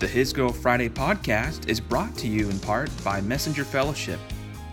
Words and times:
The 0.00 0.08
His 0.08 0.32
Girl 0.32 0.50
Friday 0.50 0.88
podcast 0.88 1.68
is 1.68 1.78
brought 1.78 2.16
to 2.16 2.26
you 2.26 2.48
in 2.48 2.58
part 2.60 2.88
by 3.04 3.20
Messenger 3.20 3.64
Fellowship, 3.64 4.18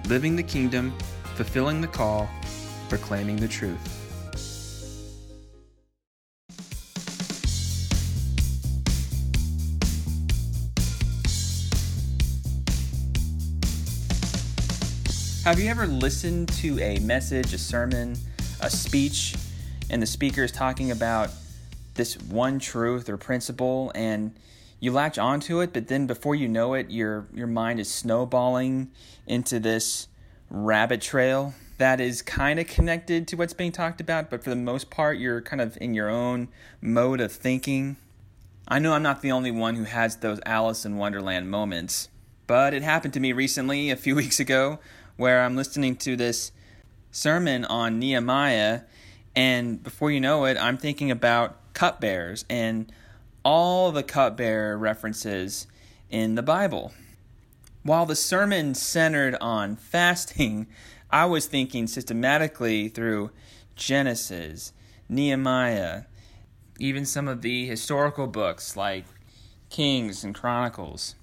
living 0.07 0.37
the 0.37 0.41
kingdom, 0.41 0.97
fulfilling 1.35 1.81
the 1.81 1.87
call, 1.87 2.29
proclaiming 2.87 3.35
the 3.35 3.47
truth. 3.49 3.77
Have 15.43 15.59
you 15.59 15.69
ever 15.69 15.87
listened 15.87 16.47
to 16.53 16.79
a 16.79 16.99
message, 16.99 17.53
a 17.53 17.57
sermon, 17.57 18.15
a 18.61 18.69
speech, 18.69 19.35
and 19.89 20.01
the 20.01 20.07
speaker 20.07 20.45
is 20.45 20.53
talking 20.53 20.91
about 20.91 21.31
this 21.95 22.17
one 22.17 22.59
truth 22.59 23.09
or 23.09 23.17
principle 23.17 23.91
and 23.93 24.33
you 24.79 24.91
latch 24.91 25.17
onto 25.17 25.59
it, 25.59 25.73
but 25.73 25.87
then 25.87 26.07
before 26.07 26.35
you 26.35 26.47
know 26.47 26.73
it, 26.73 26.91
your 26.91 27.27
your 27.33 27.47
mind 27.47 27.79
is 27.79 27.91
snowballing 27.91 28.91
into 29.25 29.59
this 29.59 30.07
rabbit 30.49 31.01
trail 31.01 31.53
that 31.77 31.99
is 31.99 32.21
kind 32.21 32.59
of 32.59 32.67
connected 32.67 33.27
to 33.27 33.35
what's 33.35 33.53
being 33.53 33.71
talked 33.71 34.01
about, 34.01 34.29
but 34.29 34.43
for 34.43 34.49
the 34.49 34.55
most 34.55 34.89
part, 34.89 35.19
you're 35.19 35.41
kind 35.41 35.61
of 35.61 35.77
in 35.79 35.93
your 35.93 36.09
own 36.09 36.47
mode 36.81 37.21
of 37.21 37.31
thinking. 37.31 37.97
I 38.67 38.79
know 38.79 38.93
I'm 38.93 39.03
not 39.03 39.21
the 39.21 39.31
only 39.31 39.51
one 39.51 39.75
who 39.75 39.83
has 39.83 40.17
those 40.17 40.39
Alice 40.45 40.85
in 40.85 40.97
Wonderland 40.97 41.49
moments, 41.49 42.09
but 42.47 42.73
it 42.73 42.81
happened 42.81 43.13
to 43.13 43.19
me 43.19 43.31
recently, 43.31 43.91
a 43.91 43.95
few 43.95 44.15
weeks 44.23 44.39
ago, 44.39 44.79
where 45.17 45.43
I'm 45.43 45.55
listening 45.55 45.95
to 45.97 46.15
this 46.15 46.51
sermon 47.11 47.63
on 47.65 47.99
Nehemiah, 47.99 48.81
and 49.35 49.83
before 49.83 50.09
you 50.09 50.19
know 50.19 50.45
it, 50.45 50.57
I'm 50.57 50.77
thinking 50.77 51.11
about 51.11 51.73
cupbearers 51.73 52.43
and 52.49 52.91
all 53.47 53.93
the 53.93 54.03
cupbearer 54.03 54.77
references 54.77 55.67
in 56.09 56.35
the 56.35 56.43
Bible. 56.43 56.91
While 57.81 58.05
the 58.05 58.13
sermon 58.13 58.75
centered 58.75 59.37
on 59.39 59.77
fasting, 59.77 60.67
I 61.09 61.27
was 61.27 61.45
thinking 61.45 61.87
systematically 61.87 62.89
through 62.89 63.31
Genesis, 63.77 64.73
Nehemiah, 65.07 66.03
even 66.77 67.05
some 67.05 67.29
of 67.29 67.41
the 67.41 67.65
historical 67.65 68.27
books 68.27 68.75
like 68.75 69.05
Kings 69.69 70.25
and 70.25 70.35
Chronicles. 70.35 71.15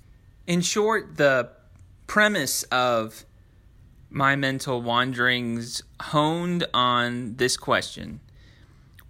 In 0.47 0.63
short, 0.63 1.19
the 1.19 1.51
premise 2.07 2.63
of 2.73 3.27
my 4.09 4.35
mental 4.35 4.81
wanderings 4.81 5.83
honed 6.01 6.67
on 6.73 7.37
this 7.37 7.59
question 7.59 8.21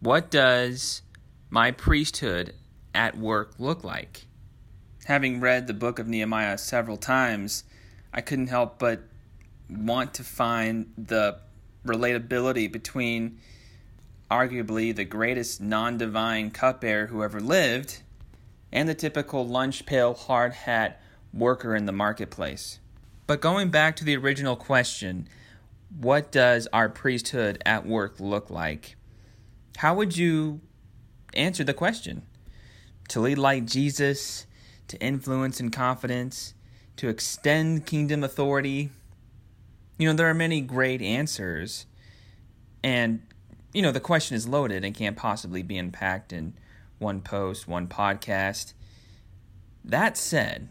What 0.01 0.33
does 0.33 1.03
my 1.49 1.71
priesthood 1.71 2.55
at 2.95 3.17
work 3.17 3.55
look 3.59 3.85
like? 3.85 4.27
Having 5.07 5.41
read 5.41 5.67
the 5.67 5.75
book 5.75 5.99
of 5.99 6.09
Nehemiah 6.09 6.57
several 6.59 6.97
times, 6.97 7.65
I 8.13 8.21
couldn't 8.21 8.47
help 8.47 8.79
but 8.79 9.03
want 9.69 10.15
to 10.15 10.25
find 10.25 10.93
the 10.97 11.39
relatability 11.85 12.71
between 12.71 13.39
arguably 14.31 14.95
the 14.95 15.05
greatest 15.05 15.61
non 15.61 15.99
divine 15.99 16.51
cupbearer 16.51 17.07
who 17.07 17.23
ever 17.23 17.41
lived 17.41 18.03
and 18.73 18.89
the 18.89 18.95
typical 18.95 19.47
lunch 19.47 19.87
pail 19.87 20.15
hard 20.15 20.53
hat 20.53 21.01
worker 21.33 21.77
in 21.77 21.87
the 21.87 21.93
marketplace. 21.93 22.79
But 23.27 23.41
going 23.41 23.71
back 23.71 23.97
to 23.97 24.05
the 24.05 24.17
original 24.17 24.57
question, 24.57 25.29
what 25.97 26.33
does 26.33 26.67
our 26.73 26.89
priesthood 26.89 27.63
at 27.65 27.87
work 27.87 28.19
look 28.19 28.51
like? 28.51 28.97
How 29.77 29.95
would 29.95 30.17
you 30.17 30.61
answer 31.35 31.65
the 31.65 31.75
question? 31.75 32.23
To 33.09 33.21
lead 33.21 33.39
like 33.39 33.67
Jesus, 33.67 34.47
to 34.89 34.99
influence 34.99 35.61
and 35.61 35.73
confidence, 35.73 36.55
to 36.97 37.09
extend 37.09 37.87
kingdom 37.87 38.25
authority? 38.25 38.91
You 39.99 40.09
know, 40.09 40.15
there 40.15 40.29
are 40.29 40.35
many 40.35 40.61
great 40.61 41.03
answers. 41.03 41.87
And, 42.83 43.23
you 43.73 43.83
know, 43.83 43.93
the 43.93 44.01
question 44.01 44.37
is 44.37 44.49
loaded 44.49 44.85
and 44.85 44.95
can't 44.95 45.17
possibly 45.17 45.63
be 45.63 45.79
unpacked 45.79 46.33
in 46.33 46.55
one 46.99 47.21
post, 47.21 47.69
one 47.69 47.89
podcast. 47.89 48.73
That 49.85 50.17
said, 50.17 50.69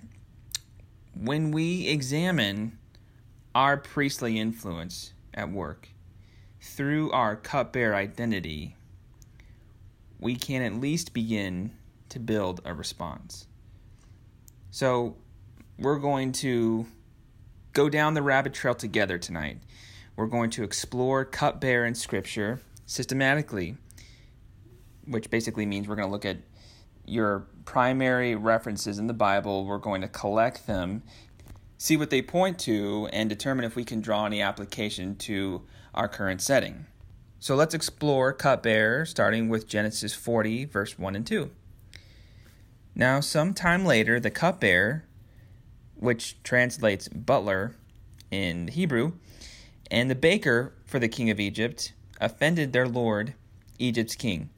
when 1.15 1.51
we 1.51 1.87
examine 1.87 2.77
our 3.53 3.77
priestly 3.77 4.39
influence 4.39 5.13
at 5.33 5.51
work 5.51 5.89
through 6.59 7.11
our 7.11 7.35
cupbearer 7.35 7.95
identity, 7.95 8.75
we 10.19 10.35
can 10.35 10.61
at 10.61 10.73
least 10.73 11.13
begin 11.13 11.71
to 12.13 12.19
build 12.19 12.61
a 12.63 12.73
response. 12.73 13.47
So, 14.71 15.17
we're 15.77 15.99
going 15.99 16.31
to 16.33 16.85
go 17.73 17.89
down 17.89 18.13
the 18.13 18.21
rabbit 18.21 18.53
trail 18.53 18.75
together 18.75 19.17
tonight. 19.17 19.57
We're 20.15 20.27
going 20.27 20.51
to 20.51 20.63
explore 20.63 21.25
cupbearer 21.25 21.85
in 21.85 21.95
Scripture 21.95 22.61
systematically, 22.85 23.77
which 25.07 25.31
basically 25.31 25.65
means 25.65 25.87
we're 25.87 25.95
going 25.95 26.07
to 26.07 26.11
look 26.11 26.25
at 26.25 26.37
your 27.05 27.47
primary 27.65 28.35
references 28.35 28.99
in 28.99 29.07
the 29.07 29.13
Bible. 29.13 29.65
We're 29.65 29.79
going 29.79 30.01
to 30.01 30.07
collect 30.07 30.67
them, 30.67 31.01
see 31.79 31.97
what 31.97 32.11
they 32.11 32.21
point 32.21 32.59
to, 32.59 33.09
and 33.11 33.27
determine 33.27 33.65
if 33.65 33.75
we 33.75 33.83
can 33.83 34.01
draw 34.01 34.27
any 34.27 34.41
application 34.41 35.15
to 35.17 35.63
our 35.95 36.07
current 36.07 36.41
setting. 36.41 36.85
So 37.39 37.55
let's 37.55 37.73
explore 37.73 38.31
cupbearer, 38.33 39.05
starting 39.05 39.49
with 39.49 39.67
Genesis 39.67 40.13
40, 40.13 40.65
verse 40.65 40.97
1 40.97 41.15
and 41.15 41.25
2. 41.25 41.49
Now, 42.95 43.19
some 43.19 43.53
time 43.53 43.85
later, 43.85 44.19
the 44.19 44.29
cupbearer, 44.29 45.05
which 45.95 46.41
translates 46.43 47.07
butler 47.07 47.75
in 48.29 48.67
Hebrew, 48.67 49.13
and 49.89 50.09
the 50.09 50.15
baker 50.15 50.73
for 50.85 50.99
the 50.99 51.07
king 51.07 51.29
of 51.29 51.39
Egypt 51.39 51.93
offended 52.21 52.71
their 52.71 52.87
lord, 52.87 53.33
Egypt's 53.79 54.15
king. 54.15 54.49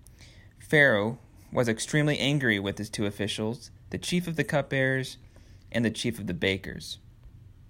Pharaoh 0.60 1.18
was 1.52 1.70
extremely 1.70 2.20
angry 2.20 2.60
with 2.60 2.78
his 2.78 2.90
two 2.90 3.06
officials, 3.06 3.72
the 3.90 3.98
chief 3.98 4.28
of 4.28 4.36
the 4.36 4.44
cupbearers 4.44 5.18
and 5.72 5.86
the 5.86 5.92
chief 5.92 6.20
of 6.20 6.28
the 6.28 6.34
bakers. 6.34 7.00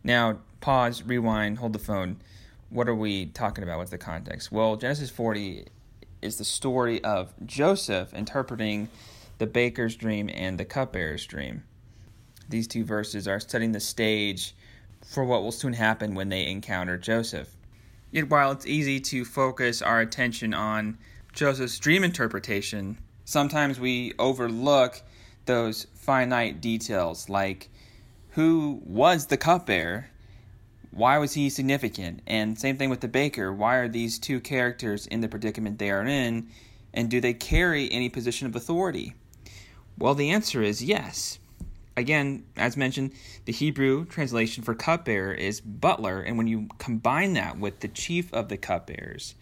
Now, 0.03 0.39
pause, 0.61 1.03
rewind, 1.03 1.59
hold 1.59 1.73
the 1.73 1.79
phone. 1.79 2.17
What 2.69 2.89
are 2.89 2.95
we 2.95 3.27
talking 3.27 3.63
about? 3.63 3.77
What's 3.77 3.91
the 3.91 3.97
context? 3.97 4.51
Well, 4.51 4.75
Genesis 4.75 5.09
40 5.09 5.67
is 6.21 6.37
the 6.37 6.45
story 6.45 7.03
of 7.03 7.33
Joseph 7.45 8.13
interpreting 8.13 8.89
the 9.37 9.47
baker's 9.47 9.95
dream 9.95 10.29
and 10.33 10.57
the 10.57 10.65
cupbearer's 10.65 11.25
dream. 11.25 11.63
These 12.47 12.67
two 12.67 12.83
verses 12.83 13.27
are 13.27 13.39
setting 13.39 13.71
the 13.71 13.79
stage 13.79 14.55
for 15.05 15.23
what 15.23 15.43
will 15.43 15.51
soon 15.51 15.73
happen 15.73 16.15
when 16.15 16.29
they 16.29 16.47
encounter 16.47 16.97
Joseph. 16.97 17.55
Yet, 18.11 18.29
while 18.29 18.51
it's 18.51 18.65
easy 18.65 18.99
to 19.01 19.25
focus 19.25 19.81
our 19.81 19.99
attention 19.99 20.53
on 20.53 20.97
Joseph's 21.33 21.79
dream 21.79 22.03
interpretation, 22.03 22.97
sometimes 23.25 23.79
we 23.79 24.13
overlook 24.17 25.01
those 25.45 25.87
finite 25.95 26.61
details 26.61 27.29
like 27.29 27.69
who 28.31 28.81
was 28.85 29.27
the 29.27 29.37
cupbearer? 29.37 30.09
Why 30.91 31.17
was 31.17 31.33
he 31.33 31.49
significant? 31.49 32.21
And 32.27 32.59
same 32.59 32.77
thing 32.77 32.89
with 32.89 33.01
the 33.01 33.07
baker. 33.07 33.51
Why 33.51 33.75
are 33.75 33.87
these 33.87 34.17
two 34.19 34.39
characters 34.39 35.07
in 35.07 35.21
the 35.21 35.27
predicament 35.27 35.79
they 35.79 35.89
are 35.89 36.05
in? 36.05 36.49
And 36.93 37.09
do 37.09 37.19
they 37.19 37.33
carry 37.33 37.91
any 37.91 38.09
position 38.09 38.47
of 38.47 38.55
authority? 38.55 39.13
Well, 39.97 40.15
the 40.15 40.31
answer 40.31 40.61
is 40.61 40.83
yes. 40.83 41.39
Again, 41.97 42.43
as 42.57 42.75
mentioned, 42.75 43.13
the 43.45 43.53
Hebrew 43.53 44.05
translation 44.05 44.63
for 44.63 44.75
cupbearer 44.75 45.33
is 45.33 45.61
butler, 45.61 46.21
and 46.21 46.37
when 46.37 46.47
you 46.47 46.67
combine 46.77 47.33
that 47.33 47.57
with 47.57 47.79
the 47.79 47.87
chief 47.87 48.33
of 48.33 48.49
the 48.49 48.57
cupbearers, 48.57 49.35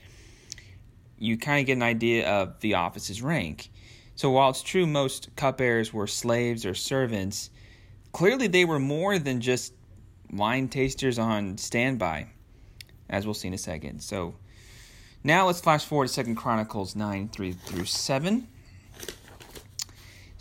you 1.17 1.37
kind 1.37 1.59
of 1.59 1.65
get 1.65 1.73
an 1.73 1.83
idea 1.83 2.29
of 2.29 2.59
the 2.59 2.75
office's 2.75 3.23
rank. 3.23 3.71
So 4.15 4.29
while 4.29 4.51
it's 4.51 4.61
true 4.61 4.85
most 4.85 5.35
cupbearers 5.35 5.91
were 5.91 6.05
slaves 6.05 6.65
or 6.65 6.75
servants, 6.75 7.49
clearly 8.11 8.47
they 8.47 8.65
were 8.65 8.79
more 8.79 9.17
than 9.17 9.41
just 9.41 9.73
wine 10.31 10.67
tasters 10.67 11.17
on 11.17 11.57
standby, 11.57 12.27
as 13.09 13.25
we'll 13.25 13.33
see 13.33 13.47
in 13.47 13.55
a 13.55 13.57
second. 13.57 14.01
So 14.01 14.35
now 15.23 15.47
let's 15.47 15.61
flash 15.61 15.85
forward 15.85 16.07
to 16.07 16.13
Second 16.13 16.35
Chronicles 16.35 16.95
9 16.95 17.29
3 17.29 17.51
through 17.53 17.85
7. 17.85 18.47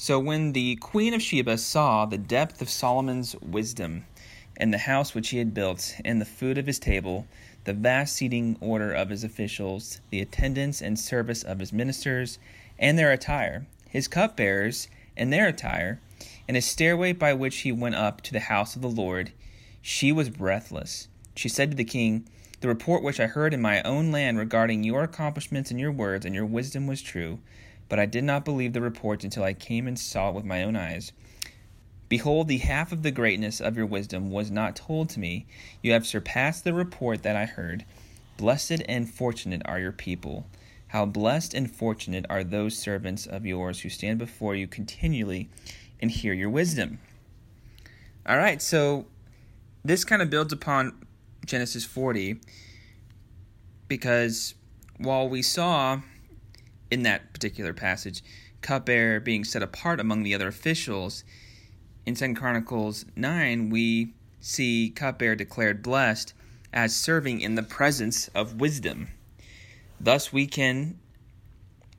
So 0.02 0.18
when 0.18 0.52
the 0.52 0.74
queen 0.80 1.14
of 1.14 1.22
Sheba 1.22 1.56
saw 1.58 2.06
the 2.06 2.18
depth 2.18 2.60
of 2.60 2.68
Solomon's 2.68 3.36
wisdom, 3.36 4.04
and 4.56 4.74
the 4.74 4.78
house 4.78 5.14
which 5.14 5.28
he 5.28 5.38
had 5.38 5.54
built, 5.54 5.94
and 6.04 6.20
the 6.20 6.24
food 6.24 6.58
of 6.58 6.66
his 6.66 6.80
table, 6.80 7.28
the 7.62 7.72
vast 7.72 8.16
seating 8.16 8.56
order 8.60 8.92
of 8.92 9.10
his 9.10 9.22
officials, 9.22 10.00
the 10.10 10.20
attendance 10.20 10.82
and 10.82 10.98
service 10.98 11.44
of 11.44 11.60
his 11.60 11.72
ministers, 11.72 12.40
and 12.80 12.98
their 12.98 13.12
attire, 13.12 13.64
his 13.88 14.08
cupbearers 14.08 14.88
and 15.16 15.32
their 15.32 15.46
attire, 15.46 16.00
and 16.48 16.56
his 16.56 16.66
stairway 16.66 17.12
by 17.12 17.32
which 17.32 17.58
he 17.58 17.70
went 17.70 17.94
up 17.94 18.22
to 18.22 18.32
the 18.32 18.40
house 18.40 18.74
of 18.74 18.82
the 18.82 18.90
Lord, 18.90 19.30
she 19.82 20.10
was 20.10 20.30
breathless. 20.30 21.06
She 21.36 21.48
said 21.48 21.70
to 21.70 21.76
the 21.76 21.84
king, 21.84 22.28
The 22.60 22.66
report 22.66 23.04
which 23.04 23.20
I 23.20 23.28
heard 23.28 23.54
in 23.54 23.62
my 23.62 23.80
own 23.82 24.10
land 24.10 24.36
regarding 24.36 24.82
your 24.82 25.04
accomplishments 25.04 25.70
and 25.70 25.78
your 25.78 25.92
words 25.92 26.26
and 26.26 26.34
your 26.34 26.44
wisdom 26.44 26.88
was 26.88 27.02
true, 27.02 27.38
but 27.92 28.00
I 28.00 28.06
did 28.06 28.24
not 28.24 28.46
believe 28.46 28.72
the 28.72 28.80
report 28.80 29.22
until 29.22 29.44
I 29.44 29.52
came 29.52 29.86
and 29.86 29.98
saw 29.98 30.30
it 30.30 30.34
with 30.34 30.46
my 30.46 30.62
own 30.62 30.76
eyes. 30.76 31.12
Behold, 32.08 32.48
the 32.48 32.56
half 32.56 32.90
of 32.90 33.02
the 33.02 33.10
greatness 33.10 33.60
of 33.60 33.76
your 33.76 33.84
wisdom 33.84 34.30
was 34.30 34.50
not 34.50 34.76
told 34.76 35.10
to 35.10 35.20
me. 35.20 35.44
You 35.82 35.92
have 35.92 36.06
surpassed 36.06 36.64
the 36.64 36.72
report 36.72 37.22
that 37.22 37.36
I 37.36 37.44
heard. 37.44 37.84
Blessed 38.38 38.80
and 38.88 39.12
fortunate 39.12 39.60
are 39.66 39.78
your 39.78 39.92
people. 39.92 40.46
How 40.86 41.04
blessed 41.04 41.52
and 41.52 41.70
fortunate 41.70 42.24
are 42.30 42.42
those 42.42 42.78
servants 42.78 43.26
of 43.26 43.44
yours 43.44 43.80
who 43.80 43.90
stand 43.90 44.18
before 44.18 44.54
you 44.54 44.66
continually 44.66 45.50
and 46.00 46.10
hear 46.10 46.32
your 46.32 46.48
wisdom. 46.48 46.98
All 48.24 48.38
right, 48.38 48.62
so 48.62 49.04
this 49.84 50.02
kind 50.02 50.22
of 50.22 50.30
builds 50.30 50.54
upon 50.54 51.04
Genesis 51.44 51.84
40 51.84 52.40
because 53.86 54.54
while 54.96 55.28
we 55.28 55.42
saw 55.42 56.00
in 56.92 57.02
that 57.02 57.32
particular 57.32 57.72
passage 57.72 58.22
cupbearer 58.60 59.18
being 59.18 59.44
set 59.44 59.62
apart 59.62 59.98
among 59.98 60.22
the 60.22 60.34
other 60.34 60.46
officials, 60.46 61.24
in 62.06 62.14
2 62.14 62.34
Chronicles 62.34 63.04
9 63.16 63.70
we 63.70 64.12
see 64.40 64.92
cupbearer 64.94 65.34
declared 65.34 65.82
blessed 65.82 66.34
as 66.72 66.94
serving 66.94 67.40
in 67.40 67.54
the 67.54 67.62
presence 67.62 68.28
of 68.28 68.60
wisdom. 68.60 69.08
Thus, 70.00 70.32
we 70.32 70.46
can 70.46 70.98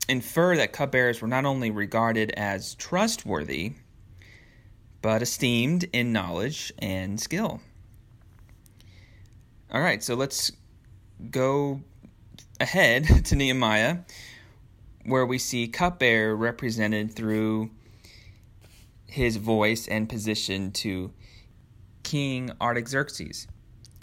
infer 0.08 0.56
that 0.56 0.72
cupbearers 0.72 1.22
were 1.22 1.28
not 1.28 1.44
only 1.44 1.70
regarded 1.70 2.30
as 2.36 2.74
trustworthy, 2.74 3.72
but 5.00 5.22
esteemed 5.22 5.84
in 5.92 6.12
knowledge 6.12 6.72
and 6.78 7.20
skill. 7.20 7.60
All 9.70 9.80
right, 9.80 10.02
so 10.02 10.14
let's 10.14 10.52
go 11.30 11.80
ahead 12.60 13.06
to 13.26 13.36
Nehemiah, 13.36 13.98
where 15.04 15.26
we 15.26 15.38
see 15.38 15.68
cupbearer 15.68 16.34
represented 16.34 17.14
through 17.14 17.70
his 19.06 19.36
voice 19.36 19.86
and 19.86 20.08
position 20.08 20.72
to 20.72 21.12
King 22.02 22.50
Artaxerxes. 22.60 23.46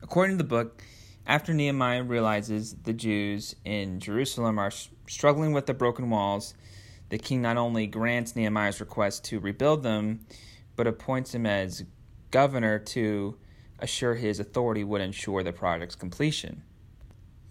According 0.02 0.38
to 0.38 0.44
the 0.44 0.48
book, 0.48 0.82
after 1.26 1.54
Nehemiah 1.54 2.04
realizes 2.04 2.76
the 2.84 2.94
Jews 2.94 3.56
in 3.64 4.00
Jerusalem 4.00 4.58
are 4.58 4.72
struggling 5.08 5.54
with 5.54 5.66
the 5.66 5.74
broken 5.74 6.10
walls, 6.10 6.54
the 7.10 7.18
king 7.18 7.42
not 7.42 7.58
only 7.58 7.88
grants 7.88 8.36
Nehemiah's 8.36 8.80
request 8.80 9.26
to 9.26 9.40
rebuild 9.40 9.84
them, 9.84 10.26
but 10.76 10.88
appoints 10.88 11.36
him 11.36 11.46
as 11.46 11.84
governor 12.32 12.80
to 12.80 13.38
assure 13.80 14.16
his 14.16 14.40
authority 14.40 14.84
would 14.84 15.02
ensure 15.02 15.44
the 15.44 15.52
project's 15.52 15.96
completion. 15.96 16.64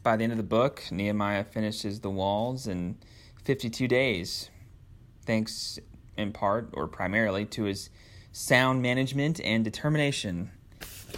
By 0.03 0.17
the 0.17 0.25
end 0.25 0.33
of 0.33 0.39
the 0.39 0.45
book, 0.45 0.85
Nehemiah 0.91 1.45
finishes 1.45 2.01
the 2.01 2.11
walls 2.11 2.67
in 2.67 2.97
52 3.45 3.89
days, 3.89 4.51
thanks 5.25 5.79
in 6.17 6.33
part 6.33 6.71
or 6.75 6.87
primarily 6.87 7.45
to 7.47 7.65
his 7.65 7.91
sound 8.33 8.83
management 8.83 9.41
and 9.41 9.65
determination 9.65 10.51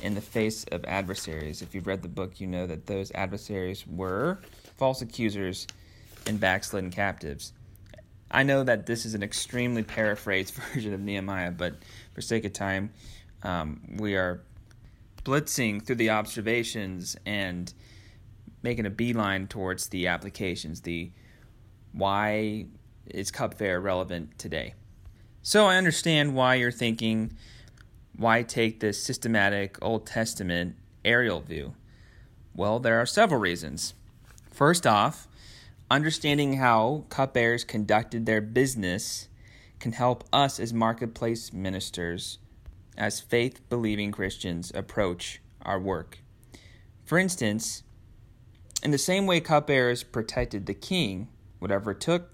in 0.01 0.15
the 0.15 0.21
face 0.21 0.65
of 0.73 0.85
adversaries. 0.85 1.63
If 1.63 1.75
you've 1.75 1.87
read 1.87 2.03
the 2.03 2.09
book, 2.09 2.41
you 2.41 2.47
know 2.47 2.67
that 2.67 2.87
those 2.87 3.13
adversaries 3.13 3.87
were 3.87 4.41
false 4.77 5.03
accusers 5.03 5.67
and 6.27 6.41
backslidden 6.41 6.91
captives. 6.91 7.53
I 8.31 8.43
know 8.45 8.65
that 8.65 8.87
this 8.87 9.05
is 9.05 9.15
an 9.15 9.23
extremely 9.23 9.83
paraphrased 9.83 10.55
version 10.73 10.95
of 10.95 11.01
Nehemiah, 11.01 11.53
but 11.53 11.75
for 12.15 12.21
sake 12.21 12.45
of 12.45 12.53
time, 12.53 12.93
um, 13.43 13.81
we 13.99 14.17
are 14.17 14.43
blitzing 15.25 15.85
through 15.85 15.97
the 15.97 16.11
observations 16.11 17.17
and 17.27 17.73
making 18.63 18.87
a 18.87 18.91
beeline 18.91 19.47
towards 19.49 19.89
the 19.89 20.07
applications, 20.07 20.81
the 20.83 21.11
why 21.93 22.67
is 23.07 23.31
cupbearer 23.31 23.81
relevant 23.81 24.39
today. 24.39 24.75
So 25.43 25.67
I 25.67 25.77
understand 25.77 26.35
why 26.35 26.55
you're 26.57 26.71
thinking 26.71 27.37
why 28.17 28.43
take 28.43 28.81
this 28.81 29.03
systematic 29.03 29.79
Old 29.83 30.07
Testament 30.07 30.77
aerial 31.05 31.41
view? 31.41 31.75
Well, 32.55 32.79
there 32.79 33.01
are 33.01 33.07
several 33.07 33.41
reasons. 33.41 33.95
First 34.51 34.87
off, 34.87 35.27
understanding 35.91 36.55
how 36.55 37.05
cupbearers 37.09 37.65
conducted 37.65 38.27
their 38.27 38.41
business 38.41 39.29
can 39.81 39.93
help 39.93 40.25
us 40.33 40.61
as 40.61 40.73
marketplace 40.73 41.53
ministers, 41.53 42.39
as 42.97 43.19
faith 43.19 43.67
believing 43.69 44.13
Christians, 44.13 44.71
approach 44.75 45.41
our 45.63 45.81
work. 45.81 46.19
For 47.05 47.19
instance, 47.19 47.83
in 48.83 48.91
the 48.91 48.99
same 48.99 49.27
way 49.27 49.41
cupbearers 49.41 50.03
protected 50.03 50.67
the 50.67 50.75
king, 50.75 51.29
whatever 51.63 51.93
it 51.93 52.01
took, 52.01 52.29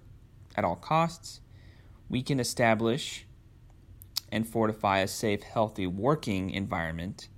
at 0.57 0.65
all 0.65 0.75
costs, 0.75 1.41
we 2.09 2.23
can 2.23 2.41
establish 2.41 3.27
and 4.33 4.49
fortify 4.49 4.99
a 4.99 5.07
safe, 5.07 5.43
healthy 5.43 5.87
working 5.87 6.51
environment 6.51 7.29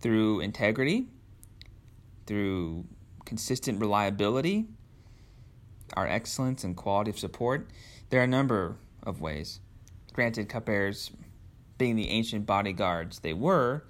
through 0.00 0.40
integrity, 0.40 1.06
through 2.26 2.84
consistent 3.24 3.80
reliability, 3.80 4.66
our 5.94 6.06
excellence 6.06 6.62
and 6.62 6.76
quality 6.76 7.10
of 7.10 7.18
support. 7.18 7.70
There 8.10 8.20
are 8.20 8.24
a 8.24 8.28
number 8.28 8.76
of 9.02 9.20
ways. 9.20 9.60
Granted, 10.12 10.48
cupbearers, 10.50 11.10
being 11.78 11.96
the 11.96 12.10
ancient 12.10 12.44
bodyguards 12.44 13.20
they 13.20 13.32
were, 13.32 13.84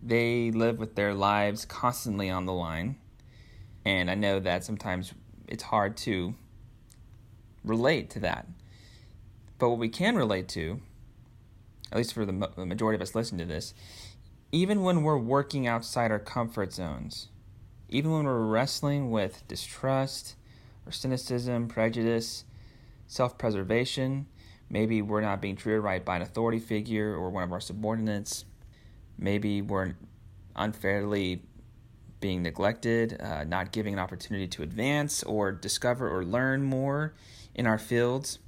they 0.00 0.52
live 0.52 0.78
with 0.78 0.94
their 0.94 1.12
lives 1.12 1.64
constantly 1.64 2.30
on 2.30 2.46
the 2.46 2.52
line. 2.52 2.96
And 3.84 4.08
I 4.08 4.14
know 4.14 4.38
that 4.38 4.64
sometimes 4.64 5.12
it's 5.50 5.64
hard 5.64 5.96
to 5.98 6.34
relate 7.64 8.10
to 8.10 8.20
that. 8.20 8.46
But 9.58 9.70
what 9.70 9.78
we 9.78 9.88
can 9.88 10.16
relate 10.16 10.48
to 10.50 10.80
at 11.90 11.98
least 11.98 12.14
for 12.14 12.24
the, 12.24 12.32
majority 12.32 12.94
of 12.94 13.02
us 13.02 13.14
listening 13.14 13.46
to 13.46 13.52
this, 13.52 13.74
even 14.52 14.82
when 14.82 15.02
we're 15.02 15.18
working 15.18 15.66
outside 15.66 16.10
our 16.10 16.18
comfort 16.18 16.72
zones, 16.72 17.28
even 17.88 18.12
when 18.12 18.24
we're 18.24 18.46
wrestling 18.46 19.10
with 19.10 19.46
distrust 19.48 20.36
or 20.86 20.92
cynicism, 20.92 21.68
prejudice, 21.68 22.44
self 23.08 23.36
preservation, 23.38 24.26
maybe 24.68 25.02
we're 25.02 25.20
not 25.20 25.40
being 25.40 25.56
treated 25.56 25.80
right 25.80 26.04
by 26.04 26.16
an 26.16 26.22
authority 26.22 26.60
figure 26.60 27.14
or 27.14 27.30
one 27.30 27.42
of 27.42 27.52
our 27.52 27.60
subordinates, 27.60 28.44
maybe 29.18 29.60
we're 29.60 29.94
unfairly 30.54 31.42
being 32.20 32.42
neglected, 32.42 33.20
uh, 33.20 33.44
not 33.44 33.72
giving 33.72 33.94
an 33.94 33.98
opportunity 33.98 34.46
to 34.46 34.62
advance 34.62 35.22
or 35.22 35.52
discover 35.52 36.08
or 36.08 36.24
learn 36.24 36.62
more 36.62 37.14
in 37.54 37.66
our 37.66 37.78
fields. 37.78 38.38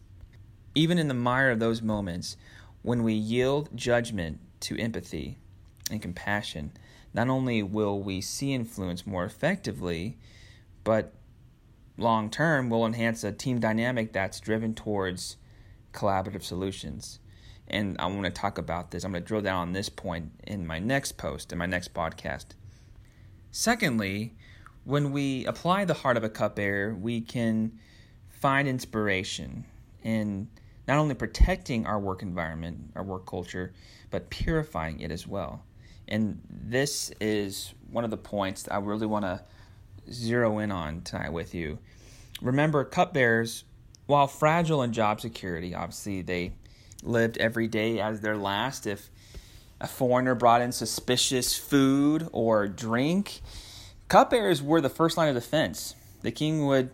Even 0.75 0.99
in 0.99 1.09
the 1.09 1.15
mire 1.15 1.51
of 1.51 1.59
those 1.59 1.83
moments, 1.83 2.37
when 2.83 3.03
we 3.03 3.13
yield 3.13 3.69
judgment 3.75 4.41
to 4.61 4.79
empathy 4.79 5.39
and 5.91 6.01
compassion, 6.01 6.73
not 7.15 7.29
only 7.29 7.63
will 7.63 8.01
we 8.01 8.21
see 8.21 8.53
influence 8.53 9.07
more 9.07 9.25
effectively, 9.25 10.19
but 10.85 11.13
long 11.97 12.31
term 12.31 12.71
will 12.71 12.87
enhance 12.87 13.23
a 13.23 13.33
team 13.33 13.61
dynamic 13.61 14.13
that's 14.13 14.41
driven 14.41 14.75
towards 14.75 15.37
collaborative 15.93 16.43
solutions. 16.43 17.19
And 17.69 17.97
I 17.99 18.07
want 18.07 18.25
to 18.25 18.31
talk 18.31 18.59
about 18.59 18.91
this. 18.91 19.05
I'm 19.05 19.13
going 19.13 19.23
to 19.23 19.27
drill 19.27 19.41
down 19.41 19.61
on 19.61 19.73
this 19.73 19.89
point 19.89 20.33
in 20.47 20.67
my 20.67 20.79
next 20.79 21.17
post, 21.17 21.53
in 21.53 21.59
my 21.59 21.67
next 21.67 21.95
podcast. 21.95 22.47
Secondly, 23.53 24.33
when 24.85 25.13
we 25.13 25.45
apply 25.45 25.85
the 25.85 25.95
heart 25.95 26.17
of 26.17 26.25
a 26.25 26.31
cupbearer, 26.31 26.95
we 26.95 27.21
can 27.21 27.79
find 28.31 28.67
inspiration 28.67 29.67
in 30.03 30.49
not 30.89 30.99
only 30.99 31.15
protecting 31.15 31.87
our 31.87 32.01
work 32.01 32.23
environment, 32.23 32.91
our 32.97 33.05
work 33.05 33.27
culture, 33.27 33.73
but 34.11 34.31
purifying 34.31 35.01
it 35.01 35.11
as 35.11 35.27
well. 35.27 35.63
And 36.09 36.41
this 36.51 37.13
is 37.21 37.75
one 37.91 38.05
of 38.05 38.11
the 38.11 38.17
points 38.17 38.65
that 38.65 38.73
I 38.73 38.79
really 38.79 39.07
want 39.07 39.27
to 39.27 39.43
zero 40.11 40.59
in 40.59 40.73
on 40.73 41.03
tonight 41.03 41.33
with 41.33 41.55
you. 41.55 41.79
Remember, 42.41 42.85
cupbearers, 42.85 43.65
while 44.07 44.27
fragile 44.27 44.83
in 44.83 44.93
job 44.93 45.21
security, 45.21 45.75
obviously 45.75 46.23
they 46.23 46.55
lived 47.03 47.37
every 47.37 47.69
day 47.69 48.01
as 48.01 48.21
their 48.23 48.37
last. 48.37 48.87
If 48.87 49.11
a 49.83 49.89
foreigner 49.89 50.37
brought 50.37 50.63
in 50.63 50.71
suspicious 50.71 51.59
food 51.59 52.29
or 52.33 52.69
drink, 52.69 53.43
cupbearers 54.09 54.63
were 54.63 54.81
the 54.81 54.89
first 54.89 55.17
line 55.17 55.29
of 55.29 55.35
defense. 55.35 55.97
The 56.23 56.31
king 56.31 56.67
would 56.67 56.91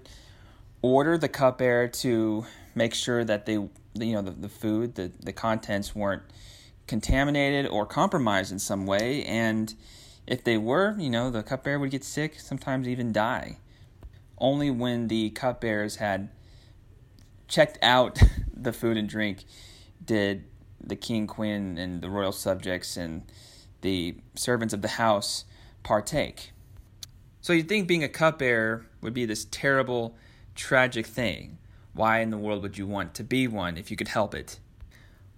order 0.81 1.19
the 1.19 1.29
cupbearer 1.29 1.89
to 1.89 2.47
make 2.75 2.95
sure 2.95 3.25
that 3.25 3.45
they 3.45 3.53
you 3.53 4.13
know 4.13 4.23
the, 4.23 4.31
the 4.31 4.49
food 4.49 4.95
the, 4.95 5.11
the 5.21 5.33
contents 5.33 5.95
weren't 5.95 6.23
contaminated 6.87 7.67
or 7.67 7.85
compromised 7.85 8.53
in 8.53 8.59
some 8.59 8.87
way 8.87 9.25
and 9.25 9.75
if 10.27 10.45
they 10.45 10.57
were 10.57 10.95
you 10.99 11.11
know 11.11 11.31
the 11.31 11.43
cupbearer 11.43 11.81
would 11.81 11.91
get 11.91 12.05
sick 12.05 12.39
sometimes 12.39 12.87
even 12.87 13.13
die 13.13 13.57
only 14.39 14.71
when 14.71 15.09
the 15.09 15.31
cupbearers 15.31 15.97
had 15.97 16.29
checked 17.49 17.77
out 17.83 18.21
the 18.55 18.73
food 18.73 18.97
and 18.97 19.09
drink 19.09 19.45
did 20.05 20.45
the 20.81 20.97
king 20.97 21.27
queen 21.27 21.79
and 21.79 22.03
the 22.03 22.11
royal 22.11 22.33
subjects 22.33 22.97
and 22.97 23.23
the 23.81 24.17
servants 24.35 24.75
of 24.75 24.83
the 24.83 24.89
house 24.89 25.45
partake 25.83 26.53
so 27.41 27.53
you'd 27.53 27.69
think 27.69 27.89
being 27.89 28.05
a 28.05 28.09
cupbearer 28.09 28.87
would 29.01 29.15
be 29.15 29.25
this 29.25 29.47
terrible 29.51 30.17
tragic 30.55 31.07
thing 31.07 31.59
why 31.99 32.21
in 32.21 32.31
the 32.31 32.39
world 32.39 32.63
would 32.63 32.79
you 32.79 32.87
want 32.87 33.13
to 33.15 33.25
be 33.25 33.49
one 33.49 33.77
if 33.77 33.91
you 33.91 33.97
could 33.97 34.07
help 34.07 34.33
it? 34.33 34.61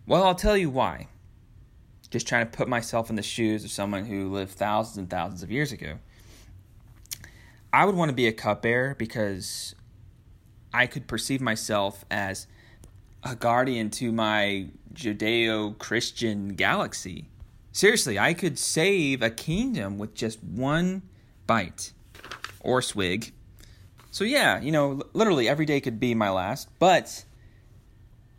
Well, 0.06 0.24
I'll 0.24 0.34
tell 0.34 0.58
you 0.58 0.68
why. 0.68 1.08
just 2.10 2.28
trying 2.28 2.44
to 2.44 2.50
put 2.50 2.68
myself 2.68 3.08
in 3.08 3.16
the 3.16 3.22
shoes 3.22 3.64
of 3.64 3.70
someone 3.70 4.04
who 4.04 4.30
lived 4.30 4.50
thousands 4.50 4.98
and 4.98 5.08
thousands 5.08 5.42
of 5.42 5.50
years 5.50 5.72
ago. 5.72 5.98
I 7.72 7.86
would 7.86 7.94
want 7.94 8.10
to 8.10 8.14
be 8.14 8.26
a 8.26 8.32
cupbearer 8.32 8.94
because 8.96 9.74
I 10.74 10.86
could 10.86 11.06
perceive 11.06 11.40
myself 11.40 12.04
as 12.10 12.46
a 13.22 13.36
guardian 13.36 13.90
to 13.90 14.12
my 14.12 14.68
Judeo 14.94 15.78
Christian 15.78 16.54
galaxy. 16.54 17.28
Seriously, 17.72 18.18
I 18.18 18.34
could 18.34 18.58
save 18.58 19.22
a 19.22 19.30
kingdom 19.30 19.98
with 19.98 20.14
just 20.14 20.42
one 20.42 21.02
bite 21.46 21.92
or 22.60 22.82
swig. 22.82 23.32
So, 24.10 24.24
yeah, 24.24 24.60
you 24.60 24.72
know, 24.72 25.02
literally 25.12 25.48
every 25.48 25.66
day 25.66 25.80
could 25.80 26.00
be 26.00 26.14
my 26.14 26.30
last, 26.30 26.68
but 26.78 27.24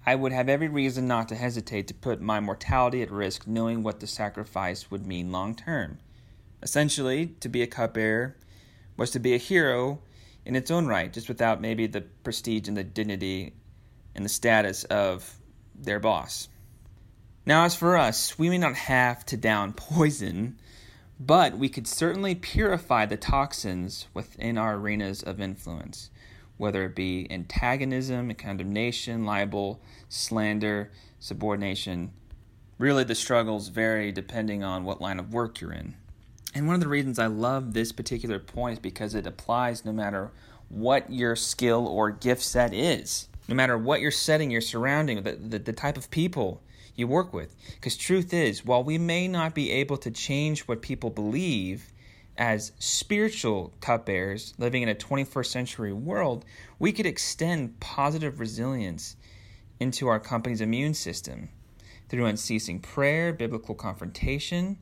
I 0.06 0.16
would 0.16 0.32
have 0.32 0.50
every 0.50 0.68
reason 0.68 1.08
not 1.08 1.30
to 1.30 1.36
hesitate 1.36 1.88
to 1.88 1.94
put 1.94 2.20
my 2.20 2.40
mortality 2.40 3.02
at 3.02 3.12
risk, 3.12 3.48
knowing 3.48 3.84
what 3.84 4.00
the 4.00 4.08
sacrifice 4.08 4.92
would 4.92 5.06
mean 5.06 5.32
long 5.32 5.56
term. 5.56 6.00
Essentially, 6.62 7.28
to 7.40 7.48
be 7.48 7.62
a 7.62 7.68
cupbearer 7.68 8.36
was 8.98 9.12
to 9.12 9.20
be 9.20 9.34
a 9.34 9.38
hero 9.38 10.00
in 10.46 10.56
its 10.56 10.72
own 10.72 10.88
right, 10.88 11.14
just 11.14 11.30
without 11.30 11.62
maybe 11.62 11.88
the 11.88 12.02
prestige 12.02 12.68
and 12.68 12.76
the 12.76 12.84
dignity 12.84 13.54
and 14.16 14.26
the 14.26 14.30
status 14.30 14.84
of 14.86 15.38
their 15.76 16.00
boss. 16.00 16.50
Now, 17.46 17.66
as 17.66 17.76
for 17.76 17.98
us, 17.98 18.38
we 18.38 18.50
may 18.50 18.58
not 18.58 18.76
have 18.76 19.26
to 19.28 19.38
down 19.38 19.74
poison, 19.74 20.58
but 21.20 21.58
we 21.58 21.70
could 21.70 21.88
certainly 21.88 22.36
purify 22.36 23.06
the 23.06 23.18
toxins 23.18 24.08
within 24.14 24.58
our 24.58 24.76
arenas 24.76 25.24
of 25.24 25.42
influence, 25.42 26.12
whether 26.58 26.86
it 26.86 26.96
be 26.96 27.28
antagonism, 27.32 28.34
condemnation, 28.36 29.26
libel, 29.26 29.82
slander, 30.08 30.92
subordination. 31.20 32.12
Really, 32.78 33.04
the 33.04 33.16
struggles 33.16 33.70
vary 33.70 34.12
depending 34.12 34.64
on 34.64 34.84
what 34.84 35.02
line 35.02 35.20
of 35.20 35.34
work 35.34 35.62
you're 35.62 35.74
in. 35.74 35.96
And 36.54 36.68
one 36.68 36.76
of 36.76 36.82
the 36.82 36.88
reasons 36.88 37.18
I 37.18 37.28
love 37.28 37.74
this 37.74 37.92
particular 37.92 38.40
point 38.40 38.74
is 38.74 38.80
because 38.80 39.16
it 39.16 39.26
applies 39.26 39.86
no 39.86 39.94
matter 39.94 40.32
what 40.70 41.12
your 41.12 41.36
skill 41.36 41.88
or 41.88 42.12
gift 42.12 42.44
set 42.44 42.74
is, 42.74 43.28
no 43.48 43.56
matter 43.56 43.78
what 43.78 44.02
your 44.02 44.12
setting, 44.12 44.52
your 44.52 44.62
surrounding, 44.62 45.24
the, 45.24 45.34
the, 45.34 45.60
the 45.60 45.74
type 45.74 45.98
of 45.98 46.10
people 46.12 46.62
you 46.96 47.08
work 47.08 47.34
with. 47.34 47.56
Because 47.76 47.98
truth 47.98 48.34
is, 48.34 48.66
while 48.66 48.84
we 48.84 48.98
may 48.98 49.28
not 49.28 49.56
be 49.56 49.72
able 49.72 49.98
to 49.98 50.12
change 50.12 50.62
what 50.62 50.82
people 50.82 51.10
believe 51.10 51.92
as 52.38 52.72
spiritual 52.80 53.74
cupbearers 53.82 54.54
living 54.58 54.82
in 54.82 54.90
a 54.90 54.96
21st 54.96 55.46
century 55.46 55.94
world, 55.94 56.46
we 56.80 56.92
could 56.92 57.06
extend 57.06 57.80
positive 57.80 58.40
resilience 58.40 59.16
into 59.80 60.08
our 60.08 60.20
company's 60.20 60.62
immune 60.62 60.94
system 60.94 61.50
through 62.08 62.26
unceasing 62.26 62.80
prayer, 62.80 63.34
biblical 63.34 63.74
confrontation, 63.74 64.78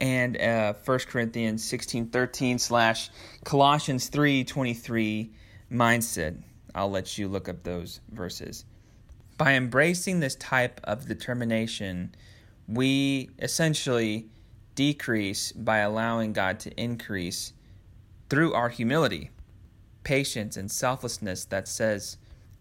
and 0.00 0.40
uh, 0.40 0.74
1 0.84 0.98
Corinthians 1.00 1.64
16:13 1.64 2.60
slash 2.60 3.10
Colossians 3.44 4.10
3:23 4.10 5.30
mindset. 5.72 6.42
I'll 6.76 6.90
let 6.90 7.16
you 7.16 7.26
look 7.26 7.48
up 7.48 7.62
those 7.62 8.00
verses. 8.12 8.66
By 9.38 9.54
embracing 9.54 10.20
this 10.20 10.36
type 10.36 10.80
of 10.84 11.06
determination, 11.06 12.14
we 12.68 13.30
essentially 13.38 14.28
decrease 14.74 15.52
by 15.52 15.78
allowing 15.78 16.34
God 16.34 16.60
to 16.60 16.80
increase 16.80 17.54
through 18.28 18.52
our 18.52 18.68
humility, 18.68 19.30
patience, 20.04 20.56
and 20.56 20.70
selflessness 20.70 21.46
that 21.46 21.66
says, 21.66 22.18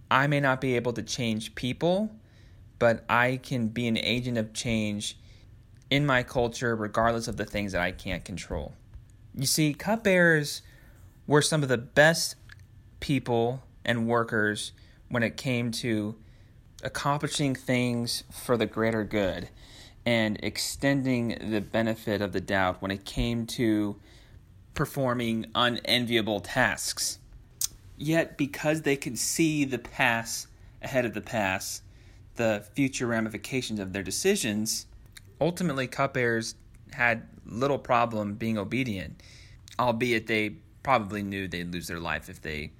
I 0.10 0.28
may 0.28 0.40
not 0.40 0.62
be 0.62 0.76
able 0.76 0.94
to 0.94 1.04
change 1.04 1.56
people, 1.56 2.16
but 2.80 3.04
I 3.10 3.40
can 3.44 3.68
be 3.68 3.88
an 3.88 3.98
agent 3.98 4.38
of 4.38 4.54
change 4.54 5.18
in 5.90 6.06
my 6.06 6.24
culture, 6.24 6.76
regardless 6.76 7.28
of 7.28 7.38
the 7.38 7.46
things 7.46 7.74
that 7.74 7.82
I 7.82 7.92
can't 7.92 8.24
control. 8.24 8.74
You 9.34 9.46
see, 9.46 9.74
cupbearers 9.74 10.62
were 11.28 11.42
some 11.42 11.64
of 11.64 11.70
the 11.70 11.78
best 11.78 12.36
people 13.00 13.62
and 13.86 14.08
workers 14.08 14.72
when 15.10 15.24
it 15.24 15.38
came 15.38 15.72
to 15.72 16.15
accomplishing 16.84 17.56
things 17.56 18.24
for 18.32 18.58
the 18.58 18.65
greater 18.65 19.04
good 19.04 19.50
and 20.06 20.38
extending 20.44 21.38
the 21.50 21.62
benefit 21.62 22.22
of 22.22 22.32
the 22.32 22.42
doubt 22.42 22.82
when 22.82 22.92
it 22.92 23.06
came 23.06 23.46
to 23.46 23.96
performing 24.74 25.46
unenviable 25.56 26.39
tasks. 26.39 27.18
Yet, 27.98 28.38
because 28.38 28.82
they 28.82 28.98
could 28.98 29.18
see 29.18 29.63
the 29.65 29.80
past 29.80 30.48
ahead 30.82 31.06
of 31.06 31.13
the 31.13 31.22
past, 31.22 31.82
the 32.36 32.65
future 32.75 33.08
ramifications 33.08 33.80
of 33.80 33.94
their 33.94 34.04
decisions, 34.04 34.86
ultimately 35.39 35.88
cupbearers 35.88 36.56
had 36.94 37.24
little 37.46 37.80
problem 37.80 38.36
being 38.36 38.58
obedient, 38.58 39.22
albeit 39.80 40.27
they 40.27 40.58
probably 40.84 41.24
knew 41.24 41.48
they'd 41.48 41.72
lose 41.72 41.88
their 41.88 42.00
life 42.00 42.30
if 42.30 42.42
they 42.42 42.72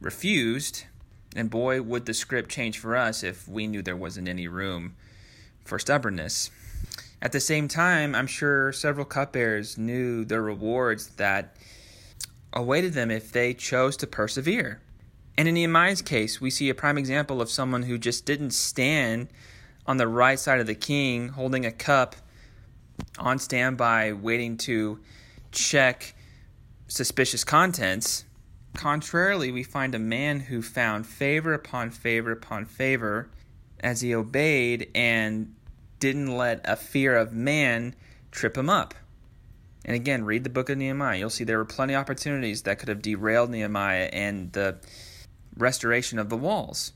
refused. 0.00 0.84
And 1.36 1.48
boy, 1.48 1.82
would 1.82 2.06
the 2.06 2.14
script 2.14 2.50
change 2.50 2.78
for 2.78 2.96
us 2.96 3.22
if 3.22 3.46
we 3.46 3.66
knew 3.66 3.82
there 3.82 3.96
wasn't 3.96 4.28
any 4.28 4.48
room 4.48 4.96
for 5.64 5.78
stubbornness. 5.78 6.50
At 7.22 7.32
the 7.32 7.40
same 7.40 7.68
time, 7.68 8.14
I'm 8.14 8.26
sure 8.26 8.72
several 8.72 9.04
cupbearers 9.04 9.76
knew 9.76 10.24
the 10.24 10.40
rewards 10.40 11.08
that 11.16 11.54
awaited 12.52 12.94
them 12.94 13.10
if 13.10 13.30
they 13.30 13.54
chose 13.54 13.96
to 13.98 14.06
persevere. 14.06 14.80
And 15.36 15.46
in 15.46 15.54
Nehemiah's 15.54 16.02
case, 16.02 16.40
we 16.40 16.50
see 16.50 16.68
a 16.68 16.74
prime 16.74 16.98
example 16.98 17.40
of 17.40 17.50
someone 17.50 17.84
who 17.84 17.98
just 17.98 18.24
didn't 18.24 18.50
stand 18.50 19.28
on 19.86 19.96
the 19.96 20.08
right 20.08 20.38
side 20.38 20.60
of 20.60 20.66
the 20.66 20.74
king, 20.74 21.28
holding 21.28 21.64
a 21.64 21.72
cup 21.72 22.16
on 23.18 23.38
standby, 23.38 24.12
waiting 24.12 24.56
to 24.58 25.00
check 25.52 26.14
suspicious 26.88 27.44
contents. 27.44 28.24
Contrarily, 28.74 29.50
we 29.50 29.62
find 29.62 29.94
a 29.94 29.98
man 29.98 30.40
who 30.40 30.62
found 30.62 31.06
favor 31.06 31.52
upon 31.52 31.90
favor 31.90 32.32
upon 32.32 32.64
favor 32.64 33.28
as 33.80 34.00
he 34.00 34.14
obeyed 34.14 34.90
and 34.94 35.54
didn't 35.98 36.34
let 36.34 36.60
a 36.64 36.76
fear 36.76 37.16
of 37.16 37.32
man 37.32 37.94
trip 38.30 38.56
him 38.56 38.70
up. 38.70 38.94
And 39.84 39.96
again, 39.96 40.24
read 40.24 40.44
the 40.44 40.50
book 40.50 40.68
of 40.68 40.78
Nehemiah. 40.78 41.18
You'll 41.18 41.30
see 41.30 41.44
there 41.44 41.58
were 41.58 41.64
plenty 41.64 41.94
of 41.94 42.00
opportunities 42.00 42.62
that 42.62 42.78
could 42.78 42.88
have 42.88 43.02
derailed 43.02 43.50
Nehemiah 43.50 44.08
and 44.12 44.52
the 44.52 44.78
restoration 45.56 46.18
of 46.18 46.28
the 46.28 46.36
walls. 46.36 46.92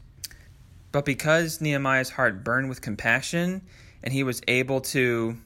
But 0.92 1.04
because 1.04 1.60
Nehemiah's 1.60 2.10
heart 2.10 2.44
burned 2.44 2.68
with 2.68 2.80
compassion 2.80 3.62
and 4.02 4.12
he 4.12 4.22
was 4.22 4.40
able 4.46 4.80
to 4.82 5.36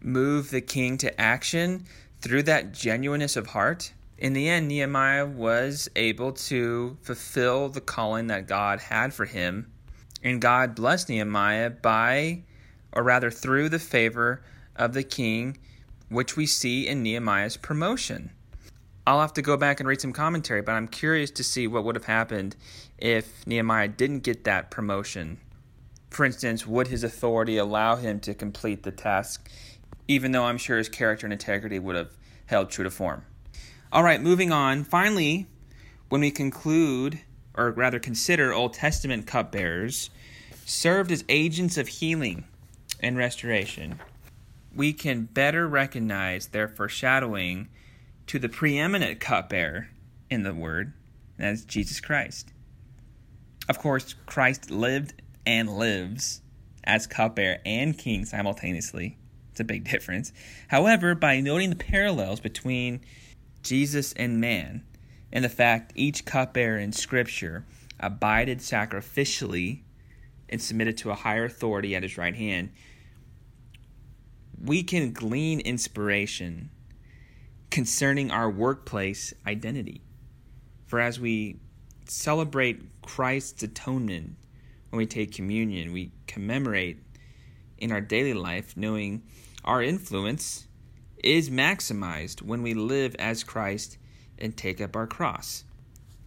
move 0.00 0.50
the 0.50 0.60
king 0.60 0.98
to 0.98 1.20
action 1.20 1.86
through 2.20 2.42
that 2.44 2.72
genuineness 2.72 3.36
of 3.36 3.48
heart, 3.48 3.92
in 4.18 4.32
the 4.32 4.48
end, 4.48 4.68
Nehemiah 4.68 5.26
was 5.26 5.88
able 5.94 6.32
to 6.32 6.96
fulfill 7.02 7.68
the 7.68 7.80
calling 7.80 8.28
that 8.28 8.48
God 8.48 8.80
had 8.80 9.12
for 9.12 9.26
him. 9.26 9.70
And 10.22 10.40
God 10.40 10.74
blessed 10.74 11.10
Nehemiah 11.10 11.70
by, 11.70 12.42
or 12.92 13.02
rather 13.02 13.30
through 13.30 13.68
the 13.68 13.78
favor 13.78 14.42
of 14.74 14.94
the 14.94 15.02
king, 15.02 15.58
which 16.08 16.36
we 16.36 16.46
see 16.46 16.88
in 16.88 17.02
Nehemiah's 17.02 17.56
promotion. 17.56 18.30
I'll 19.06 19.20
have 19.20 19.34
to 19.34 19.42
go 19.42 19.56
back 19.56 19.78
and 19.78 19.88
read 19.88 20.00
some 20.00 20.12
commentary, 20.12 20.62
but 20.62 20.72
I'm 20.72 20.88
curious 20.88 21.30
to 21.32 21.44
see 21.44 21.66
what 21.66 21.84
would 21.84 21.94
have 21.94 22.06
happened 22.06 22.56
if 22.98 23.46
Nehemiah 23.46 23.88
didn't 23.88 24.20
get 24.20 24.44
that 24.44 24.70
promotion. 24.70 25.38
For 26.10 26.24
instance, 26.24 26.66
would 26.66 26.88
his 26.88 27.04
authority 27.04 27.58
allow 27.58 27.96
him 27.96 28.18
to 28.20 28.34
complete 28.34 28.82
the 28.82 28.90
task, 28.90 29.48
even 30.08 30.32
though 30.32 30.44
I'm 30.44 30.58
sure 30.58 30.78
his 30.78 30.88
character 30.88 31.26
and 31.26 31.32
integrity 31.32 31.78
would 31.78 31.94
have 31.94 32.16
held 32.46 32.70
true 32.70 32.84
to 32.84 32.90
form? 32.90 33.24
All 33.92 34.02
right, 34.02 34.20
moving 34.20 34.50
on. 34.50 34.82
Finally, 34.82 35.46
when 36.08 36.20
we 36.20 36.30
conclude, 36.30 37.20
or 37.54 37.70
rather 37.70 38.00
consider 38.00 38.52
Old 38.52 38.74
Testament 38.74 39.26
cupbearers, 39.26 40.10
served 40.64 41.12
as 41.12 41.24
agents 41.28 41.76
of 41.78 41.86
healing 41.86 42.44
and 43.00 43.16
restoration, 43.16 44.00
we 44.74 44.92
can 44.92 45.22
better 45.22 45.68
recognize 45.68 46.48
their 46.48 46.66
foreshadowing 46.66 47.68
to 48.26 48.40
the 48.40 48.48
preeminent 48.48 49.20
cupbearer 49.20 49.88
in 50.28 50.42
the 50.42 50.52
Word, 50.52 50.92
that's 51.38 51.64
Jesus 51.64 52.00
Christ. 52.00 52.52
Of 53.68 53.78
course, 53.78 54.14
Christ 54.26 54.70
lived 54.70 55.22
and 55.46 55.76
lives 55.78 56.42
as 56.82 57.06
cupbearer 57.06 57.58
and 57.64 57.96
king 57.96 58.24
simultaneously. 58.24 59.16
It's 59.52 59.60
a 59.60 59.64
big 59.64 59.84
difference. 59.90 60.32
However, 60.68 61.14
by 61.14 61.40
noting 61.40 61.70
the 61.70 61.76
parallels 61.76 62.40
between 62.40 63.00
Jesus 63.66 64.12
and 64.12 64.40
man, 64.40 64.84
and 65.32 65.44
the 65.44 65.48
fact 65.48 65.92
each 65.96 66.24
cupbearer 66.24 66.78
in 66.78 66.92
Scripture 66.92 67.66
abided 67.98 68.60
sacrificially 68.60 69.82
and 70.48 70.62
submitted 70.62 70.96
to 70.98 71.10
a 71.10 71.14
higher 71.14 71.44
authority 71.44 71.96
at 71.96 72.04
his 72.04 72.16
right 72.16 72.36
hand, 72.36 72.70
we 74.62 74.84
can 74.84 75.12
glean 75.12 75.58
inspiration 75.58 76.70
concerning 77.70 78.30
our 78.30 78.48
workplace 78.48 79.34
identity. 79.44 80.00
For 80.86 81.00
as 81.00 81.18
we 81.18 81.58
celebrate 82.06 83.02
Christ's 83.02 83.64
atonement 83.64 84.36
when 84.90 84.98
we 84.98 85.06
take 85.06 85.34
communion, 85.34 85.92
we 85.92 86.12
commemorate 86.28 87.02
in 87.78 87.90
our 87.90 88.00
daily 88.00 88.32
life, 88.32 88.76
knowing 88.76 89.24
our 89.64 89.82
influence 89.82 90.65
is 91.22 91.50
maximized 91.50 92.42
when 92.42 92.62
we 92.62 92.74
live 92.74 93.14
as 93.18 93.44
Christ 93.44 93.98
and 94.38 94.56
take 94.56 94.80
up 94.80 94.96
our 94.96 95.06
cross. 95.06 95.64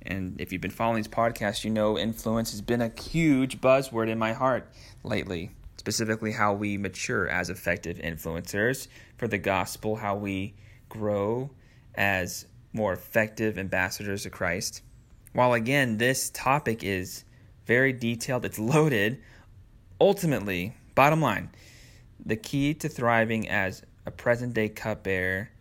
And 0.02 0.40
if 0.40 0.52
you've 0.52 0.62
been 0.62 0.72
following 0.72 1.04
this 1.04 1.08
podcast, 1.08 1.64
you 1.64 1.70
know 1.70 1.98
influence 1.98 2.52
has 2.52 2.62
been 2.62 2.82
a 2.82 2.92
huge 3.00 3.62
buzzword 3.62 4.10
in 4.10 4.18
my 4.18 4.34
heart 4.34 4.72
lately, 5.04 5.52
specifically 5.78 6.32
how 6.32 6.54
we 6.54 6.78
mature 6.78 7.28
as 7.28 7.50
effective 7.50 7.98
influencers 7.98 8.88
for 9.18 9.28
the 9.28 9.38
gospel, 9.38 9.98
how 9.98 10.16
we 10.16 10.56
grow 10.88 11.50
as 11.96 12.46
more 12.74 12.94
effective 12.94 13.58
ambassadors 13.58 14.26
of 14.26 14.32
Christ. 14.32 14.82
While 15.34 15.54
again, 15.54 15.98
this 15.98 16.30
topic 16.30 16.84
is 16.84 17.24
very 17.66 17.94
detailed, 17.94 18.46
it's 18.46 18.58
loaded, 18.58 19.22
ultimately, 20.02 20.76
bottom 20.96 21.22
line, 21.22 21.50
the 22.26 22.36
key 22.36 22.74
to 22.76 22.90
thriving 22.90 23.48
as 23.48 23.84
a 24.10 24.12
present 24.12 24.56
day 24.56 24.68
cupbearer 24.68 25.52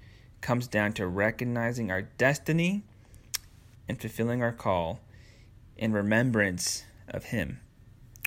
comes 0.40 0.66
down 0.66 0.94
to 0.94 1.06
recognizing 1.06 1.90
our 1.90 2.00
destiny 2.00 2.82
and 3.86 4.00
fulfilling 4.00 4.42
our 4.42 4.52
call 4.52 5.00
in 5.76 5.92
remembrance 5.92 6.82
of 7.08 7.24
Him. 7.24 7.60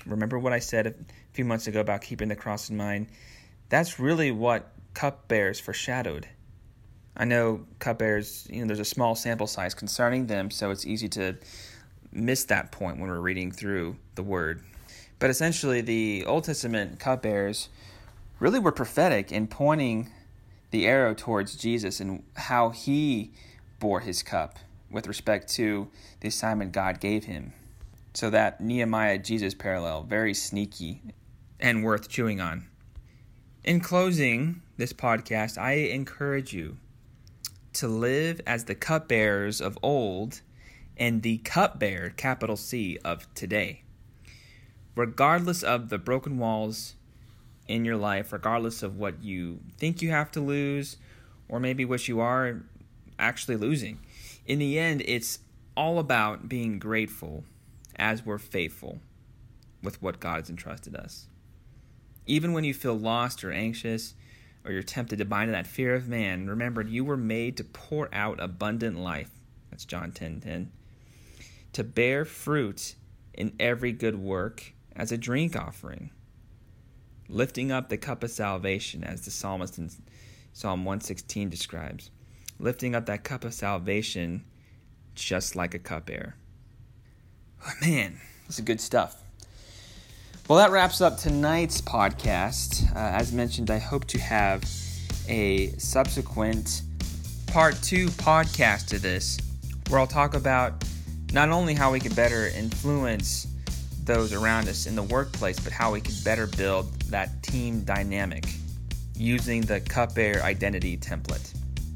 Remember 0.06 0.38
what 0.38 0.52
I 0.52 0.60
said 0.60 0.86
a 0.86 0.94
few 1.32 1.44
months 1.44 1.66
ago 1.66 1.80
about 1.80 2.02
keeping 2.02 2.28
the 2.28 2.36
cross 2.36 2.70
in 2.70 2.76
mind? 2.76 3.08
That's 3.68 3.98
really 3.98 4.30
what 4.30 4.70
cupbearers 4.94 5.58
foreshadowed. 5.58 6.28
I 7.16 7.24
know 7.24 7.66
cupbearers, 7.80 8.46
you 8.48 8.60
know, 8.60 8.68
there's 8.68 8.78
a 8.78 8.84
small 8.84 9.16
sample 9.16 9.48
size 9.48 9.74
concerning 9.74 10.28
them, 10.28 10.52
so 10.52 10.70
it's 10.70 10.86
easy 10.86 11.08
to 11.10 11.36
miss 12.12 12.44
that 12.44 12.70
point 12.70 13.00
when 13.00 13.10
we're 13.10 13.18
reading 13.18 13.50
through 13.50 13.96
the 14.14 14.22
Word. 14.22 14.62
But 15.18 15.30
essentially, 15.30 15.80
the 15.80 16.24
Old 16.26 16.44
Testament 16.44 17.00
cupbearers 17.00 17.70
really 18.42 18.58
were 18.58 18.72
prophetic 18.72 19.30
in 19.30 19.46
pointing 19.46 20.10
the 20.72 20.84
arrow 20.84 21.14
towards 21.14 21.54
Jesus 21.54 22.00
and 22.00 22.24
how 22.34 22.70
he 22.70 23.30
bore 23.78 24.00
his 24.00 24.24
cup 24.24 24.58
with 24.90 25.06
respect 25.06 25.46
to 25.48 25.88
the 26.18 26.26
assignment 26.26 26.72
God 26.72 26.98
gave 26.98 27.26
him. 27.26 27.52
So 28.14 28.30
that 28.30 28.60
Nehemiah 28.60 29.18
Jesus 29.18 29.54
parallel, 29.54 30.02
very 30.02 30.34
sneaky 30.34 31.02
and 31.60 31.84
worth 31.84 32.08
chewing 32.08 32.40
on. 32.40 32.66
In 33.62 33.78
closing 33.78 34.60
this 34.76 34.92
podcast, 34.92 35.56
I 35.56 35.74
encourage 35.74 36.52
you 36.52 36.78
to 37.74 37.86
live 37.86 38.40
as 38.44 38.64
the 38.64 38.74
cupbearers 38.74 39.60
of 39.60 39.78
old 39.84 40.40
and 40.96 41.22
the 41.22 41.38
cupbearer, 41.38 42.10
capital 42.10 42.56
C, 42.56 42.98
of 43.04 43.32
today. 43.34 43.84
Regardless 44.96 45.62
of 45.62 45.90
the 45.90 45.98
broken 45.98 46.38
walls 46.38 46.96
in 47.68 47.84
your 47.84 47.96
life, 47.96 48.32
regardless 48.32 48.82
of 48.82 48.96
what 48.96 49.22
you 49.22 49.60
think 49.78 50.02
you 50.02 50.10
have 50.10 50.30
to 50.32 50.40
lose 50.40 50.96
or 51.48 51.60
maybe 51.60 51.84
what 51.84 52.08
you 52.08 52.20
are 52.20 52.62
actually 53.18 53.56
losing. 53.56 53.98
In 54.46 54.58
the 54.58 54.78
end, 54.78 55.02
it's 55.06 55.38
all 55.76 55.98
about 55.98 56.48
being 56.48 56.78
grateful 56.78 57.44
as 57.96 58.24
we're 58.24 58.38
faithful 58.38 59.00
with 59.82 60.00
what 60.02 60.20
God 60.20 60.40
has 60.40 60.50
entrusted 60.50 60.96
us. 60.96 61.26
Even 62.26 62.52
when 62.52 62.64
you 62.64 62.74
feel 62.74 62.94
lost 62.98 63.44
or 63.44 63.52
anxious, 63.52 64.14
or 64.64 64.72
you're 64.72 64.82
tempted 64.82 65.18
to 65.18 65.24
bind 65.24 65.48
into 65.48 65.52
that 65.52 65.66
fear 65.66 65.94
of 65.94 66.08
man, 66.08 66.48
remember 66.48 66.82
you 66.82 67.04
were 67.04 67.16
made 67.16 67.56
to 67.56 67.64
pour 67.64 68.08
out 68.12 68.40
abundant 68.40 68.98
life. 68.98 69.30
That's 69.70 69.84
John 69.84 70.12
10 70.12 70.40
10. 70.40 70.70
To 71.72 71.84
bear 71.84 72.24
fruit 72.24 72.94
in 73.34 73.54
every 73.58 73.92
good 73.92 74.16
work 74.16 74.72
as 74.94 75.10
a 75.10 75.18
drink 75.18 75.56
offering 75.56 76.10
lifting 77.28 77.72
up 77.72 77.88
the 77.88 77.96
cup 77.96 78.22
of 78.22 78.30
salvation, 78.30 79.04
as 79.04 79.22
the 79.22 79.30
psalmist 79.30 79.78
in 79.78 79.90
Psalm 80.52 80.84
116 80.84 81.48
describes. 81.48 82.10
Lifting 82.58 82.94
up 82.94 83.06
that 83.06 83.24
cup 83.24 83.44
of 83.44 83.54
salvation 83.54 84.44
just 85.14 85.56
like 85.56 85.74
a 85.74 85.78
cupbearer. 85.78 86.34
Oh, 87.66 87.72
man, 87.80 88.18
this 88.46 88.58
is 88.58 88.64
good 88.64 88.80
stuff. 88.80 89.16
Well, 90.48 90.58
that 90.58 90.70
wraps 90.70 91.00
up 91.00 91.18
tonight's 91.18 91.80
podcast. 91.80 92.90
Uh, 92.94 92.98
as 92.98 93.32
mentioned, 93.32 93.70
I 93.70 93.78
hope 93.78 94.06
to 94.06 94.18
have 94.18 94.62
a 95.28 95.68
subsequent 95.78 96.82
part 97.46 97.80
two 97.82 98.06
podcast 98.08 98.86
to 98.88 98.98
this 98.98 99.38
where 99.88 100.00
I'll 100.00 100.06
talk 100.06 100.34
about 100.34 100.84
not 101.32 101.50
only 101.50 101.74
how 101.74 101.92
we 101.92 102.00
can 102.00 102.12
better 102.14 102.48
influence 102.48 103.46
those 104.04 104.32
around 104.32 104.68
us 104.68 104.86
in 104.86 104.96
the 104.96 105.02
workplace, 105.02 105.58
but 105.60 105.72
how 105.72 105.92
we 105.92 106.00
can 106.00 106.14
better 106.24 106.46
build 106.46 106.92
that 107.02 107.42
team 107.42 107.82
dynamic 107.82 108.46
using 109.16 109.60
the 109.60 109.80
cupbearer 109.80 110.42
identity 110.42 110.96
template. 110.96 111.54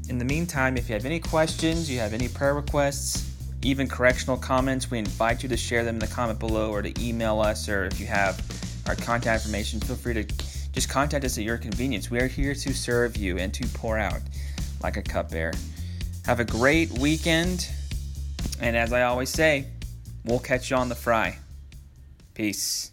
In 0.09 0.17
the 0.17 0.25
meantime, 0.25 0.77
if 0.77 0.87
you 0.87 0.93
have 0.93 1.05
any 1.05 1.19
questions, 1.19 1.89
you 1.89 1.99
have 1.99 2.13
any 2.13 2.29
prayer 2.29 2.53
requests, 2.53 3.29
even 3.61 3.87
correctional 3.87 4.37
comments, 4.37 4.89
we 4.89 4.99
invite 4.99 5.43
you 5.43 5.49
to 5.49 5.57
share 5.57 5.83
them 5.83 5.95
in 5.95 5.99
the 5.99 6.07
comment 6.07 6.39
below 6.39 6.71
or 6.71 6.81
to 6.81 6.93
email 7.03 7.41
us, 7.41 7.67
or 7.67 7.85
if 7.85 7.99
you 7.99 8.05
have 8.05 8.39
our 8.87 8.95
contact 8.95 9.43
information, 9.43 9.79
feel 9.81 9.95
free 9.95 10.13
to 10.13 10.23
just 10.71 10.89
contact 10.89 11.25
us 11.25 11.37
at 11.37 11.43
your 11.43 11.57
convenience. 11.57 12.09
We 12.09 12.19
are 12.19 12.27
here 12.27 12.53
to 12.53 12.73
serve 12.73 13.17
you 13.17 13.37
and 13.37 13.53
to 13.55 13.67
pour 13.69 13.97
out 13.97 14.21
like 14.81 14.95
a 14.95 15.01
cupbearer. 15.01 15.53
Have 16.25 16.39
a 16.39 16.45
great 16.45 16.91
weekend, 16.99 17.67
and 18.61 18.77
as 18.77 18.93
I 18.93 19.03
always 19.03 19.29
say, 19.29 19.65
we'll 20.23 20.39
catch 20.39 20.69
you 20.69 20.77
on 20.77 20.87
the 20.87 20.95
fry. 20.95 21.37
Peace. 22.37 22.91